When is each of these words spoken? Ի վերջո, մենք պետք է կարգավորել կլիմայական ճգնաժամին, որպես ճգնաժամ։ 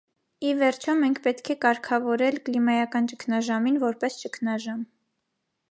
Ի 0.51 0.51
վերջո, 0.61 0.95
մենք 1.03 1.19
պետք 1.27 1.51
է 1.55 1.55
կարգավորել 1.65 2.41
կլիմայական 2.49 3.11
ճգնաժամին, 3.13 3.79
որպես 3.87 4.21
ճգնաժամ։ 4.25 4.83